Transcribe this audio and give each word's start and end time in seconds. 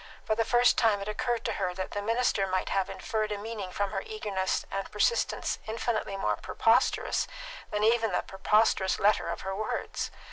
For 0.25 0.33
the 0.33 0.43
first 0.43 0.79
time 0.79 0.99
it 0.99 1.07
occurred 1.07 1.45
to 1.45 1.51
her 1.61 1.75
that 1.75 1.91
the 1.91 2.01
minister 2.01 2.47
might 2.47 2.69
have 2.69 2.89
inferred 2.89 3.31
a 3.31 3.37
meaning 3.37 3.69
from 3.71 3.91
her 3.91 4.01
eagerness 4.03 4.65
and 4.71 4.89
persistence 4.91 5.59
infinitely 5.67 6.17
more 6.17 6.37
preposterous 6.37 7.27
than 7.69 7.83
even 7.83 8.11
the 8.11 8.23
preposterous 8.23 8.97
letter 8.97 9.29
of 9.29 9.41
her 9.41 9.55
words. 9.55 10.09